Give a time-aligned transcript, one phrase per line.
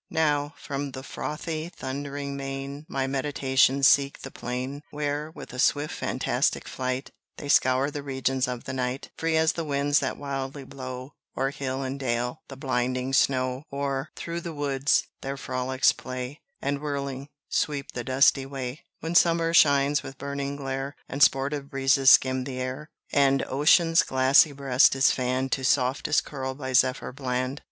[0.09, 5.93] Now, from the frothy, thundering main, My meditations seek the plain, Where, with a swift
[5.93, 10.63] fantastic flight, They scour the regions of the night, Free as the winds that wildly
[10.63, 16.41] blow O'er hill and dale the blinding snow, Or, through the woods, their frolics play,
[16.63, 22.09] And whirling, sweep the dusty way, When summer shines with burning glare, And sportive breezes
[22.09, 27.59] skim the air, And Ocean's glassy breast is fanned To softest curl by Zephyr bland.